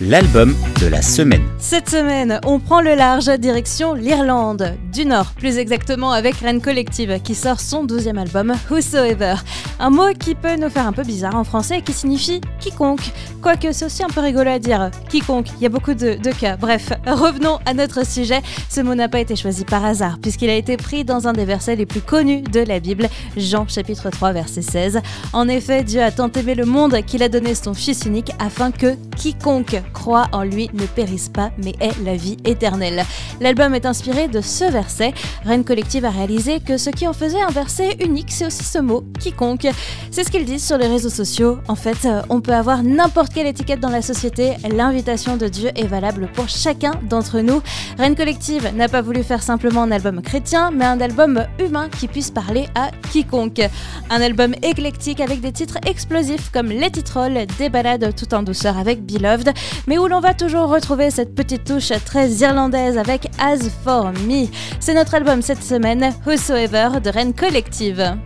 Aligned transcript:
l'album 0.00 0.54
de 0.80 0.86
la 0.86 1.02
semaine. 1.02 1.42
Cette 1.58 1.88
semaine, 1.88 2.40
on 2.44 2.58
prend 2.58 2.80
le 2.80 2.94
large 2.94 3.28
direction 3.38 3.94
l'Irlande 3.94 4.76
du 4.92 5.04
Nord, 5.04 5.32
plus 5.36 5.58
exactement 5.58 6.12
avec 6.12 6.36
Rennes 6.36 6.60
Collective 6.60 7.20
qui 7.22 7.34
sort 7.34 7.60
son 7.60 7.84
douzième 7.84 8.18
album 8.18 8.54
Whosoever. 8.70 9.34
Un 9.78 9.90
mot 9.90 10.12
qui 10.18 10.34
peut 10.34 10.56
nous 10.56 10.70
faire 10.70 10.86
un 10.86 10.92
peu 10.92 11.02
bizarre 11.02 11.34
en 11.34 11.44
français 11.44 11.78
et 11.78 11.82
qui 11.82 11.92
signifie 11.92 12.40
quiconque. 12.60 13.12
Quoique 13.42 13.72
c'est 13.72 13.84
aussi 13.84 14.02
un 14.04 14.08
peu 14.08 14.20
rigolo 14.20 14.50
à 14.50 14.58
dire, 14.58 14.90
quiconque, 15.08 15.48
il 15.56 15.62
y 15.62 15.66
a 15.66 15.68
beaucoup 15.68 15.94
de, 15.94 16.14
de 16.14 16.30
cas. 16.30 16.56
Bref, 16.56 16.92
revenons 17.06 17.58
à 17.66 17.74
notre 17.74 18.06
sujet. 18.06 18.40
Ce 18.68 18.80
mot 18.80 18.94
n'a 18.94 19.08
pas 19.08 19.20
été 19.20 19.36
choisi 19.36 19.64
par 19.64 19.84
hasard 19.84 20.18
puisqu'il 20.20 20.50
a 20.50 20.54
été 20.54 20.76
pris 20.76 21.04
dans 21.04 21.28
un 21.28 21.32
des 21.32 21.44
versets 21.44 21.76
les 21.76 21.86
plus 21.86 22.00
connus 22.00 22.42
de 22.42 22.60
la 22.60 22.80
Bible, 22.80 23.08
Jean 23.36 23.66
chapitre 23.68 24.10
3 24.10 24.32
verset 24.32 24.62
16. 24.62 25.00
En 25.32 25.48
effet, 25.48 25.82
Dieu 25.82 26.02
a 26.02 26.10
tant 26.10 26.30
aimé 26.32 26.54
le 26.54 26.64
monde 26.64 26.96
qu'il 27.06 27.22
a 27.22 27.28
donné 27.28 27.54
son 27.54 27.74
Fils 27.74 28.04
unique 28.04 28.32
afin 28.38 28.70
que 28.70 28.94
quiconque 29.16 29.81
croit 29.92 30.28
en 30.32 30.42
lui 30.42 30.70
ne 30.74 30.86
périsse 30.86 31.28
pas 31.28 31.50
mais 31.62 31.74
ait 31.80 31.92
la 32.04 32.16
vie 32.16 32.36
éternelle. 32.44 33.04
L'album 33.40 33.74
est 33.74 33.86
inspiré 33.86 34.28
de 34.28 34.40
ce 34.40 34.64
verset. 34.64 35.14
Rennes 35.44 35.64
Collective 35.64 36.04
a 36.04 36.10
réalisé 36.10 36.60
que 36.60 36.76
ce 36.76 36.90
qui 36.90 37.06
en 37.06 37.12
faisait 37.12 37.40
un 37.40 37.50
verset 37.50 37.96
unique, 38.04 38.30
c'est 38.30 38.46
aussi 38.46 38.64
ce 38.64 38.78
mot, 38.78 39.04
quiconque. 39.18 39.68
C'est 40.10 40.24
ce 40.24 40.30
qu'ils 40.30 40.44
disent 40.44 40.66
sur 40.66 40.78
les 40.78 40.86
réseaux 40.86 41.10
sociaux. 41.10 41.58
En 41.68 41.74
fait, 41.74 42.06
on 42.28 42.40
peut 42.40 42.54
avoir 42.54 42.82
n'importe 42.82 43.32
quelle 43.32 43.46
étiquette 43.46 43.80
dans 43.80 43.88
la 43.88 44.02
société. 44.02 44.54
L'invitation 44.70 45.36
de 45.36 45.48
Dieu 45.48 45.70
est 45.74 45.86
valable 45.86 46.28
pour 46.34 46.48
chacun 46.48 46.92
d'entre 47.08 47.40
nous. 47.40 47.62
Rennes 47.98 48.16
Collective 48.16 48.72
n'a 48.74 48.88
pas 48.88 49.02
voulu 49.02 49.22
faire 49.22 49.42
simplement 49.42 49.82
un 49.82 49.90
album 49.90 50.22
chrétien, 50.22 50.70
mais 50.70 50.84
un 50.84 51.00
album 51.00 51.44
humain 51.58 51.88
qui 51.88 52.08
puisse 52.08 52.30
parler 52.30 52.66
à 52.74 52.90
quiconque. 53.10 53.62
Un 54.10 54.20
album 54.20 54.54
éclectique 54.62 55.20
avec 55.20 55.40
des 55.40 55.52
titres 55.52 55.78
explosifs 55.86 56.50
comme 56.52 56.68
Let 56.68 56.98
It 56.98 57.08
Roll, 57.10 57.46
des 57.58 57.68
balades 57.68 58.14
tout 58.14 58.34
en 58.34 58.42
douceur 58.42 58.78
avec 58.78 59.04
Beloved, 59.04 59.52
mais 59.86 59.98
où 59.98 60.06
l'on 60.06 60.20
va 60.20 60.34
toujours 60.34 60.68
retrouver 60.68 61.10
cette 61.10 61.34
petite 61.34 61.64
touche 61.64 61.92
très 62.04 62.28
irlandaise 62.28 62.98
avec 62.98 63.28
As 63.38 63.68
For 63.84 64.12
Me. 64.12 64.46
C'est 64.80 64.94
notre 64.94 65.14
album 65.14 65.42
cette 65.42 65.62
semaine, 65.62 66.12
Whosoever 66.26 67.00
de 67.02 67.10
Rennes 67.10 67.34
Collective 67.34 68.16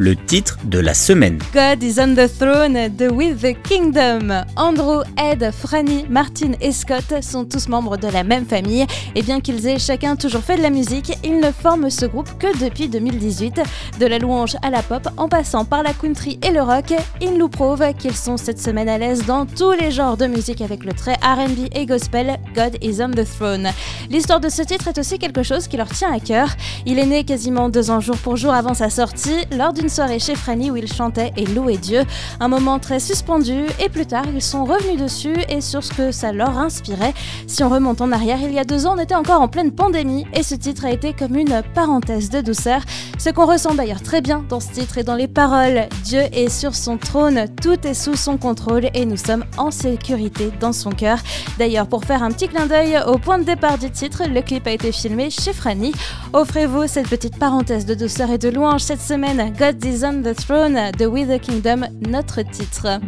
le 0.00 0.16
titre 0.16 0.56
de 0.64 0.78
la 0.78 0.94
semaine. 0.94 1.38
God 1.52 1.82
is 1.82 2.00
on 2.00 2.14
the 2.14 2.26
throne 2.26 2.88
de 2.96 3.08
With 3.10 3.42
the 3.42 3.54
Kingdom. 3.62 4.32
Andrew, 4.56 5.02
Ed, 5.18 5.50
Franny, 5.52 6.06
Martin 6.08 6.52
et 6.62 6.72
Scott 6.72 7.20
sont 7.20 7.44
tous 7.44 7.68
membres 7.68 7.98
de 7.98 8.08
la 8.08 8.24
même 8.24 8.46
famille 8.46 8.86
et 9.14 9.22
bien 9.22 9.40
qu'ils 9.40 9.66
aient 9.66 9.78
chacun 9.78 10.16
toujours 10.16 10.40
fait 10.40 10.56
de 10.56 10.62
la 10.62 10.70
musique, 10.70 11.12
ils 11.22 11.38
ne 11.38 11.52
forment 11.52 11.90
ce 11.90 12.06
groupe 12.06 12.30
que 12.38 12.46
depuis 12.64 12.88
2018. 12.88 13.60
De 14.00 14.06
la 14.06 14.18
louange 14.18 14.56
à 14.62 14.70
la 14.70 14.82
pop 14.82 15.06
en 15.18 15.28
passant 15.28 15.66
par 15.66 15.82
la 15.82 15.92
country 15.92 16.40
et 16.42 16.50
le 16.50 16.62
rock, 16.62 16.94
ils 17.20 17.36
nous 17.36 17.50
prouvent 17.50 17.92
qu'ils 17.98 18.16
sont 18.16 18.38
cette 18.38 18.58
semaine 18.58 18.88
à 18.88 18.96
l'aise 18.96 19.26
dans 19.26 19.44
tous 19.44 19.72
les 19.72 19.90
genres 19.90 20.16
de 20.16 20.26
musique 20.26 20.62
avec 20.62 20.82
le 20.82 20.94
trait 20.94 21.18
RB 21.22 21.68
et 21.74 21.84
gospel 21.84 22.38
God 22.54 22.78
is 22.82 23.02
on 23.02 23.10
the 23.10 23.26
throne. 23.26 23.68
L'histoire 24.08 24.40
de 24.40 24.48
ce 24.48 24.62
titre 24.62 24.88
est 24.88 24.98
aussi 24.98 25.18
quelque 25.18 25.42
chose 25.42 25.68
qui 25.68 25.76
leur 25.76 25.90
tient 25.90 26.10
à 26.10 26.20
cœur. 26.20 26.48
Il 26.86 26.98
est 26.98 27.06
né 27.06 27.24
quasiment 27.24 27.68
deux 27.68 27.90
ans 27.90 28.00
jour 28.00 28.16
pour 28.16 28.38
jour 28.38 28.54
avant 28.54 28.72
sa 28.72 28.88
sortie 28.88 29.44
lors 29.54 29.74
d'une 29.74 29.89
soirée 29.90 30.18
chez 30.18 30.34
Franny 30.34 30.70
où 30.70 30.76
ils 30.76 30.92
chantaient 30.92 31.32
et 31.36 31.44
louaient 31.44 31.76
Dieu. 31.76 32.04
Un 32.38 32.48
moment 32.48 32.78
très 32.78 33.00
suspendu 33.00 33.66
et 33.78 33.88
plus 33.88 34.06
tard 34.06 34.24
ils 34.32 34.42
sont 34.42 34.64
revenus 34.64 35.00
dessus 35.00 35.36
et 35.48 35.60
sur 35.60 35.84
ce 35.84 35.92
que 35.92 36.12
ça 36.12 36.32
leur 36.32 36.56
inspirait. 36.56 37.12
Si 37.46 37.62
on 37.62 37.68
remonte 37.68 38.00
en 38.00 38.12
arrière, 38.12 38.38
il 38.42 38.52
y 38.52 38.58
a 38.58 38.64
deux 38.64 38.86
ans 38.86 38.94
on 38.96 38.98
était 38.98 39.14
encore 39.14 39.40
en 39.40 39.48
pleine 39.48 39.72
pandémie 39.72 40.26
et 40.32 40.42
ce 40.42 40.54
titre 40.54 40.84
a 40.84 40.90
été 40.90 41.12
comme 41.12 41.36
une 41.36 41.62
parenthèse 41.74 42.30
de 42.30 42.40
douceur. 42.40 42.80
Ce 43.18 43.30
qu'on 43.30 43.46
ressent 43.46 43.74
d'ailleurs 43.74 44.02
très 44.02 44.20
bien 44.20 44.44
dans 44.48 44.60
ce 44.60 44.70
titre 44.70 44.98
et 44.98 45.02
dans 45.02 45.16
les 45.16 45.28
paroles. 45.28 45.88
Dieu 46.04 46.22
est 46.32 46.48
sur 46.48 46.74
son 46.74 46.96
trône, 46.96 47.44
tout 47.60 47.86
est 47.86 47.94
sous 47.94 48.16
son 48.16 48.36
contrôle 48.36 48.88
et 48.94 49.04
nous 49.04 49.16
sommes 49.16 49.44
en 49.58 49.70
sécurité 49.70 50.50
dans 50.60 50.72
son 50.72 50.90
cœur. 50.90 51.18
D'ailleurs 51.58 51.86
pour 51.86 52.04
faire 52.04 52.22
un 52.22 52.30
petit 52.30 52.48
clin 52.48 52.66
d'œil 52.66 52.98
au 53.06 53.18
point 53.18 53.38
de 53.38 53.44
départ 53.44 53.78
du 53.78 53.90
titre, 53.90 54.22
le 54.28 54.40
clip 54.40 54.66
a 54.66 54.70
été 54.70 54.92
filmé 54.92 55.30
chez 55.30 55.52
Franny. 55.52 55.92
Offrez-vous 56.32 56.86
cette 56.86 57.08
petite 57.08 57.38
parenthèse 57.38 57.86
de 57.86 57.94
douceur 57.94 58.30
et 58.30 58.38
de 58.38 58.48
louange 58.48 58.82
cette 58.82 59.00
semaine. 59.00 59.52
Is 59.84 60.02
on 60.02 60.22
the 60.22 60.34
Throne 60.34 60.90
de 60.90 61.08
With 61.08 61.28
the 61.28 61.38
Kingdom, 61.38 61.86
notre 62.00 62.42
titre 62.42 62.98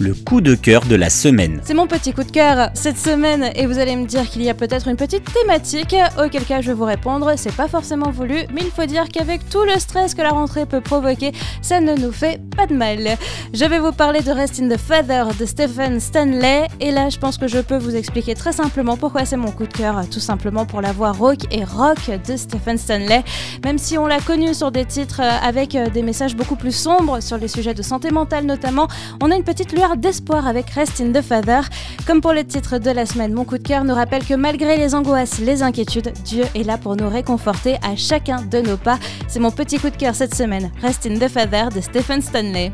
le 0.00 0.14
coup 0.14 0.40
de 0.40 0.54
cœur 0.54 0.84
de 0.86 0.96
la 0.96 1.10
semaine. 1.10 1.60
C'est 1.64 1.74
mon 1.74 1.86
petit 1.86 2.12
coup 2.12 2.24
de 2.24 2.30
cœur 2.30 2.70
cette 2.74 2.98
semaine 2.98 3.50
et 3.54 3.66
vous 3.66 3.78
allez 3.78 3.94
me 3.96 4.06
dire 4.06 4.28
qu'il 4.28 4.42
y 4.42 4.48
a 4.48 4.54
peut-être 4.54 4.88
une 4.88 4.96
petite 4.96 5.24
thématique, 5.32 5.94
auquel 6.18 6.44
cas 6.44 6.62
je 6.62 6.68
vais 6.68 6.74
vous 6.74 6.84
répondre, 6.84 7.32
c'est 7.36 7.54
pas 7.54 7.68
forcément 7.68 8.10
voulu, 8.10 8.46
mais 8.52 8.62
il 8.62 8.70
faut 8.70 8.86
dire 8.86 9.08
qu'avec 9.08 9.46
tout 9.50 9.62
le 9.64 9.78
stress 9.78 10.14
que 10.14 10.22
la 10.22 10.30
rentrée 10.30 10.64
peut 10.64 10.80
provoquer, 10.80 11.32
ça 11.60 11.80
ne 11.80 11.94
nous 11.94 12.12
fait 12.12 12.40
pas 12.56 12.66
de 12.66 12.74
mal. 12.74 13.16
Je 13.52 13.64
vais 13.64 13.78
vous 13.78 13.92
parler 13.92 14.20
de 14.20 14.30
Rest 14.30 14.60
in 14.60 14.68
the 14.68 14.78
Feather 14.78 15.34
de 15.38 15.44
Stephen 15.44 16.00
Stanley 16.00 16.66
et 16.80 16.90
là 16.90 17.10
je 17.10 17.18
pense 17.18 17.36
que 17.36 17.46
je 17.46 17.58
peux 17.58 17.76
vous 17.76 17.94
expliquer 17.94 18.34
très 18.34 18.52
simplement 18.52 18.96
pourquoi 18.96 19.26
c'est 19.26 19.36
mon 19.36 19.50
coup 19.50 19.66
de 19.66 19.72
cœur, 19.72 20.00
tout 20.10 20.20
simplement 20.20 20.64
pour 20.64 20.80
la 20.80 20.92
voix 20.92 21.12
rock 21.12 21.40
et 21.50 21.64
rock 21.64 22.10
de 22.26 22.36
Stephen 22.36 22.78
Stanley, 22.78 23.22
même 23.64 23.76
si 23.76 23.98
on 23.98 24.06
l'a 24.06 24.20
connu 24.20 24.54
sur 24.54 24.72
des 24.72 24.86
titres 24.86 25.20
avec 25.20 25.76
des 25.92 26.02
messages 26.02 26.34
beaucoup 26.34 26.56
plus 26.56 26.74
sombres 26.74 27.20
sur 27.20 27.36
les 27.36 27.48
sujets 27.48 27.74
de 27.74 27.82
santé 27.82 28.10
mentale 28.10 28.46
notamment, 28.46 28.88
on 29.22 29.30
a 29.30 29.36
une 29.36 29.44
petite 29.44 29.72
lueur 29.72 29.89
d'espoir 29.96 30.46
avec 30.46 30.70
Rest 30.70 31.00
in 31.00 31.12
the 31.12 31.22
Father. 31.22 31.62
Comme 32.06 32.20
pour 32.20 32.32
le 32.32 32.44
titre 32.44 32.78
de 32.78 32.90
la 32.90 33.06
semaine, 33.06 33.32
mon 33.32 33.44
coup 33.44 33.58
de 33.58 33.66
cœur 33.66 33.84
nous 33.84 33.94
rappelle 33.94 34.24
que 34.24 34.34
malgré 34.34 34.76
les 34.76 34.94
angoisses, 34.94 35.38
les 35.38 35.62
inquiétudes, 35.62 36.12
Dieu 36.24 36.44
est 36.54 36.64
là 36.64 36.78
pour 36.78 36.96
nous 36.96 37.08
réconforter 37.08 37.76
à 37.82 37.96
chacun 37.96 38.42
de 38.42 38.60
nos 38.60 38.76
pas. 38.76 38.98
C'est 39.28 39.40
mon 39.40 39.50
petit 39.50 39.78
coup 39.78 39.90
de 39.90 39.96
cœur 39.96 40.14
cette 40.14 40.34
semaine. 40.34 40.70
Rest 40.82 41.06
in 41.06 41.18
the 41.18 41.28
Father 41.28 41.68
de 41.74 41.80
Stephen 41.80 42.20
Stanley 42.20 42.72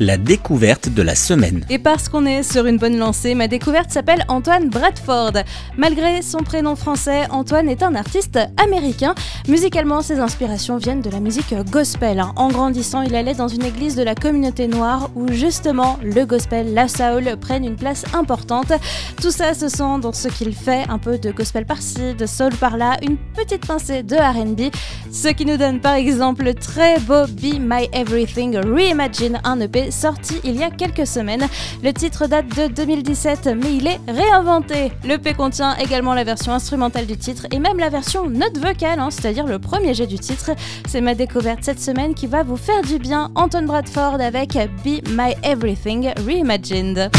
la 0.00 0.16
découverte 0.16 0.88
de 0.88 1.02
la 1.02 1.14
semaine. 1.14 1.64
Et 1.70 1.78
parce 1.78 2.08
qu'on 2.08 2.26
est 2.26 2.42
sur 2.42 2.66
une 2.66 2.78
bonne 2.78 2.98
lancée, 2.98 3.34
ma 3.34 3.48
découverte 3.48 3.90
s'appelle 3.90 4.24
Antoine 4.28 4.68
Bradford. 4.68 5.32
Malgré 5.76 6.22
son 6.22 6.38
prénom 6.38 6.76
français, 6.76 7.22
Antoine 7.30 7.68
est 7.68 7.82
un 7.82 7.94
artiste 7.94 8.38
américain. 8.62 9.14
Musicalement, 9.48 10.02
ses 10.02 10.18
inspirations 10.18 10.76
viennent 10.76 11.00
de 11.00 11.10
la 11.10 11.20
musique 11.20 11.54
gospel. 11.70 12.22
En 12.36 12.48
grandissant, 12.48 13.02
il 13.02 13.14
allait 13.14 13.34
dans 13.34 13.48
une 13.48 13.64
église 13.64 13.96
de 13.96 14.02
la 14.02 14.14
communauté 14.14 14.68
noire 14.68 15.10
où 15.14 15.28
justement 15.32 15.98
le 16.02 16.24
gospel, 16.24 16.74
la 16.74 16.88
soul 16.88 17.36
prennent 17.40 17.64
une 17.64 17.76
place 17.76 18.04
importante. 18.14 18.72
Tout 19.20 19.30
ça 19.30 19.54
se 19.54 19.68
sent 19.68 20.00
dans 20.02 20.12
ce 20.12 20.28
qu'il 20.28 20.54
fait, 20.54 20.84
un 20.88 20.98
peu 20.98 21.18
de 21.18 21.30
gospel 21.30 21.64
par-ci, 21.64 22.14
de 22.14 22.26
soul 22.26 22.54
par-là, 22.54 22.96
une 23.02 23.16
petite 23.34 23.66
pincée 23.66 24.02
de 24.02 24.16
RB. 24.16 24.72
Ce 25.10 25.28
qui 25.28 25.46
nous 25.46 25.56
donne 25.56 25.80
par 25.80 25.94
exemple 25.94 26.44
le 26.44 26.54
très 26.54 26.98
beau 27.00 27.26
Be 27.26 27.58
My 27.58 27.88
Everything 27.92 28.56
Reimagine, 28.56 29.40
un 29.44 29.60
EP 29.60 29.85
sorti 29.90 30.40
il 30.44 30.56
y 30.56 30.62
a 30.62 30.70
quelques 30.70 31.06
semaines. 31.06 31.46
Le 31.82 31.92
titre 31.92 32.26
date 32.26 32.48
de 32.48 32.72
2017, 32.72 33.50
mais 33.62 33.76
il 33.76 33.86
est 33.86 34.00
réinventé. 34.08 34.92
Le 35.04 35.16
P 35.16 35.34
contient 35.34 35.76
également 35.76 36.14
la 36.14 36.24
version 36.24 36.52
instrumentale 36.52 37.06
du 37.06 37.16
titre 37.16 37.46
et 37.50 37.58
même 37.58 37.78
la 37.78 37.88
version 37.88 38.28
note 38.28 38.58
vocale, 38.58 39.00
hein, 39.00 39.10
c'est-à-dire 39.10 39.46
le 39.46 39.58
premier 39.58 39.94
jet 39.94 40.06
du 40.06 40.18
titre. 40.18 40.50
C'est 40.88 41.00
ma 41.00 41.14
découverte 41.14 41.60
cette 41.62 41.80
semaine 41.80 42.14
qui 42.14 42.26
va 42.26 42.42
vous 42.42 42.56
faire 42.56 42.82
du 42.82 42.98
bien. 42.98 43.30
Anton 43.34 43.62
Bradford 43.62 44.20
avec 44.20 44.54
Be 44.84 45.06
My 45.10 45.34
Everything 45.42 46.12
Reimagined. 46.26 47.10